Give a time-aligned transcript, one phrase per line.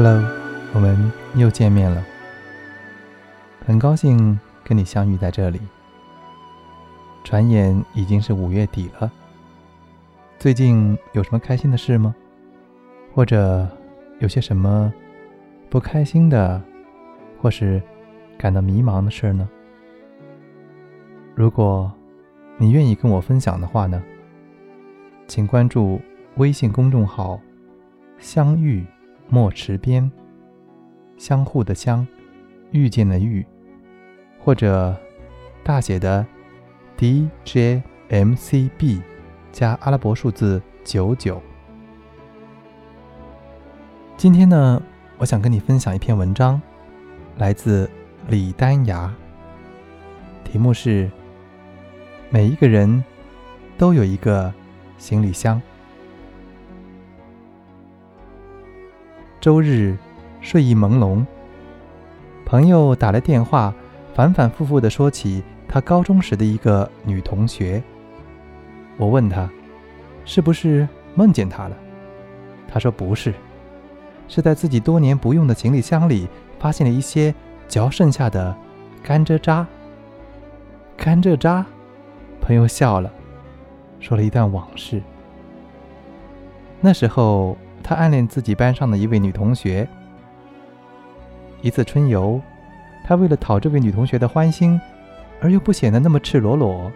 [0.00, 0.22] Hello，
[0.74, 2.04] 我们又见面了，
[3.66, 5.60] 很高兴跟你相遇在这里。
[7.24, 9.10] 转眼已经是五月底了，
[10.38, 12.14] 最近有什么开心的事吗？
[13.12, 13.68] 或者
[14.20, 14.94] 有些什么
[15.68, 16.62] 不开心的，
[17.42, 17.82] 或是
[18.38, 19.48] 感到迷茫的事呢？
[21.34, 21.92] 如果
[22.56, 24.00] 你愿意跟我分享的话呢，
[25.26, 26.00] 请关注
[26.36, 27.40] 微信公众号
[28.20, 28.86] “相遇”。
[29.30, 30.10] 墨池边，
[31.18, 32.06] 相互的相，
[32.70, 33.44] 遇见的遇，
[34.38, 34.96] 或者
[35.62, 36.26] 大写的
[36.96, 39.02] D J M C B
[39.52, 41.42] 加阿拉伯数字九九。
[44.16, 44.82] 今天呢，
[45.18, 46.60] 我想跟你分享一篇文章，
[47.36, 47.88] 来自
[48.28, 49.12] 李丹崖，
[50.42, 51.10] 题目是：
[52.30, 53.04] 每一个人
[53.76, 54.52] 都有一个
[54.96, 55.60] 行李箱。
[59.40, 59.96] 周日，
[60.40, 61.24] 睡意朦胧。
[62.44, 63.72] 朋友打来电话，
[64.12, 67.80] 反反复复地说起他高中时的一个女同学。
[68.96, 69.48] 我问他，
[70.24, 71.76] 是不是梦见她了？
[72.66, 73.32] 他说不是，
[74.26, 77.32] 是在自己多年不用的行李箱里发现了一些
[77.68, 78.52] 嚼剩下的
[79.04, 79.64] 甘蔗渣。
[80.96, 81.64] 甘蔗渣，
[82.40, 83.08] 朋友笑了，
[84.00, 85.00] 说了一段往事。
[86.80, 87.56] 那时候。
[87.88, 89.88] 他暗恋自己班上的一位女同学。
[91.62, 92.38] 一次春游，
[93.02, 94.78] 他为了讨这位女同学的欢心，
[95.40, 96.92] 而又不显得那么赤裸裸，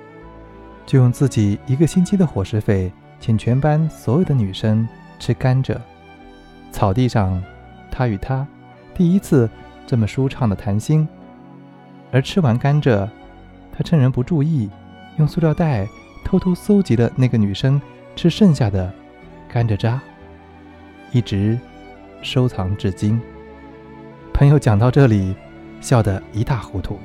[0.85, 4.87] 就用自己一个星期的伙食费，请全班所有的女生
[5.19, 5.79] 吃甘蔗。
[6.71, 7.43] 草地上，
[7.91, 8.47] 他与她
[8.95, 9.49] 第一次
[9.87, 11.09] 这么舒畅的谈心。
[12.11, 13.09] 而吃完甘蔗，
[13.75, 14.69] 他趁人不注意，
[15.17, 15.89] 用塑料袋
[16.23, 17.81] 偷偷搜集了那个女生
[18.15, 18.93] 吃剩下的
[19.49, 19.99] 甘蔗渣。
[21.13, 21.59] 一直
[22.23, 23.21] 收藏至今。
[24.33, 25.37] 朋友讲到这里，
[25.79, 26.99] 笑得一塌糊涂。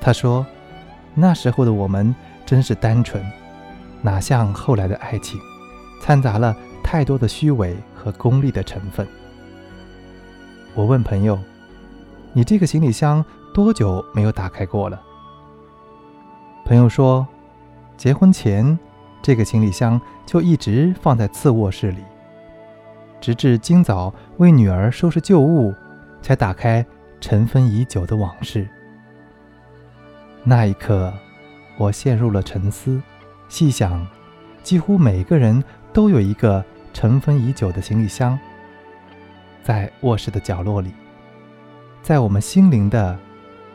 [0.00, 0.46] 他说
[1.14, 2.14] ：“那时候的我们
[2.46, 3.22] 真是单纯，
[4.00, 5.38] 哪像后来的爱情，
[6.00, 9.06] 掺杂了太多的虚伪和功利的成分。”
[10.74, 11.38] 我问朋友
[12.32, 13.22] ：“你这个行李箱
[13.52, 14.98] 多久没有打开过了？”
[16.64, 17.28] 朋友说
[17.98, 18.78] ：“结婚前，
[19.20, 21.98] 这个行李箱就一直放在次卧室里。”
[23.20, 25.74] 直至今早为女儿收拾旧物，
[26.22, 26.84] 才打开
[27.20, 28.66] 尘封已久的往事。
[30.42, 31.12] 那一刻，
[31.76, 33.00] 我陷入了沉思，
[33.48, 34.06] 细想，
[34.62, 36.64] 几乎每个人都有一个
[36.94, 38.38] 尘封已久的行李箱，
[39.62, 40.92] 在卧室的角落里，
[42.02, 43.18] 在我们心灵的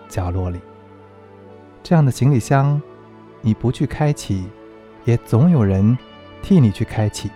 [0.09, 0.59] 角落里。
[1.83, 2.81] 这样的行李箱，
[3.41, 4.49] 你不去开启，
[5.03, 5.95] 也总有人
[6.41, 7.29] 替你去开启。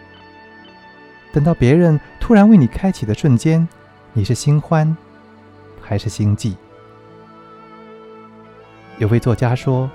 [1.32, 3.68] 等到别人突然为你开启的瞬间，
[4.14, 4.96] 你是心欢
[5.80, 6.56] 还是心悸？
[8.98, 9.90] 有位作家说：“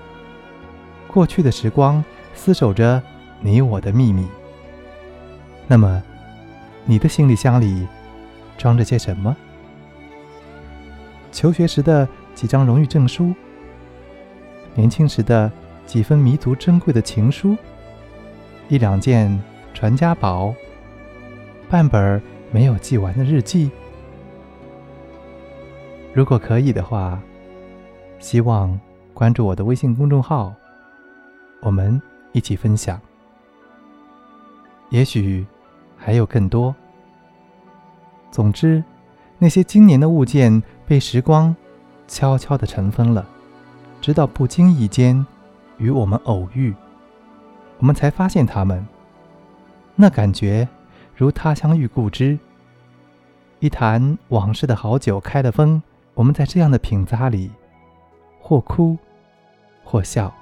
[1.09, 2.03] 过去的时光
[2.37, 3.03] 厮守着
[3.41, 4.29] 你我的秘密。”
[5.67, 6.03] 那么，
[6.85, 7.87] 你的行李箱里
[8.57, 9.35] 装着些什么？
[11.33, 13.35] 求学时的几张荣誉证书，
[14.75, 15.51] 年轻时的
[15.85, 17.57] 几分弥足珍贵的情书，
[18.69, 19.37] 一两件
[19.75, 20.55] 传家宝。
[21.75, 23.69] 半本没有记完的日记，
[26.13, 27.21] 如果可以的话，
[28.21, 28.79] 希望
[29.13, 30.55] 关注我的微信公众号，
[31.61, 33.01] 我们一起分享。
[34.91, 35.45] 也许
[35.97, 36.73] 还有更多。
[38.31, 38.81] 总之，
[39.37, 41.53] 那些今年的物件被时光
[42.07, 43.27] 悄悄的尘封了，
[44.01, 45.27] 直到不经意间
[45.79, 46.73] 与我们偶遇，
[47.79, 48.87] 我们才发现它们。
[49.97, 50.69] 那感觉。
[51.17, 52.39] 如他乡遇故知，
[53.61, 55.81] 一坛往事的好酒开了封，
[56.15, 57.51] 我们在这样的品咂里，
[58.41, 58.99] 或哭，
[59.85, 60.35] 或笑。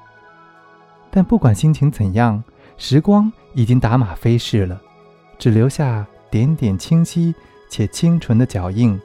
[1.11, 2.43] 但不管心情怎样，
[2.79, 4.81] 时光已经打马飞逝了，
[5.39, 7.35] 只留下点点清晰
[7.69, 8.99] 且清纯的脚印，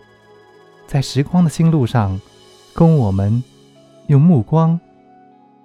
[0.88, 2.18] 在时光的新路上，
[2.74, 3.44] 供我们
[4.08, 4.80] 用目光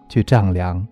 [0.09, 0.85] 去丈量。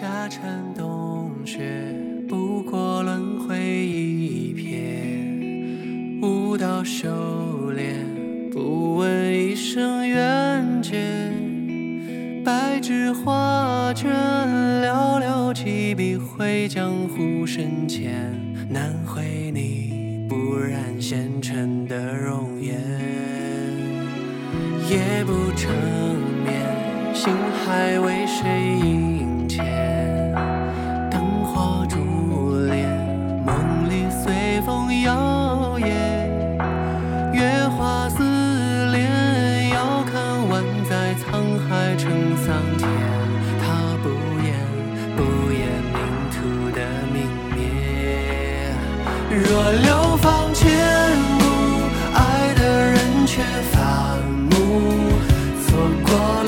[0.00, 1.58] 夏蝉冬雪，
[2.28, 7.96] 不过轮回一瞥；舞刀修炼，
[8.52, 11.32] 不问一生缘劫。
[12.44, 14.08] 白纸画卷，
[14.84, 18.32] 寥寥几笔绘江湖深浅，
[18.70, 22.80] 难绘你不染纤尘的容颜。
[24.88, 25.74] 夜不成
[26.44, 26.54] 眠，
[27.12, 27.32] 心
[27.66, 29.17] 还为谁萦？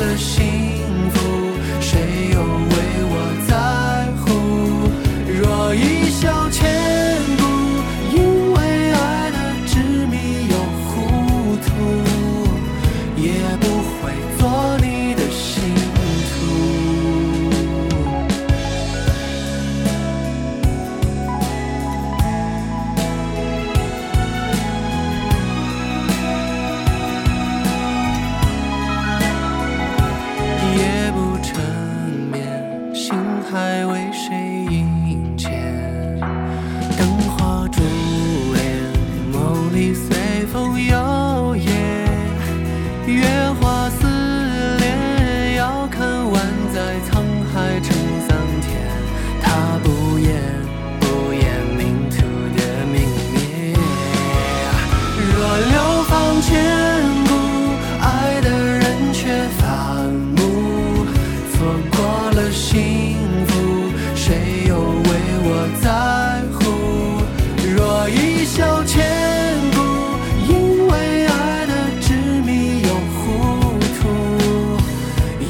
[0.00, 0.40] 了幸
[1.10, 1.19] 福，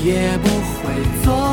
[0.03, 1.50] 也不会做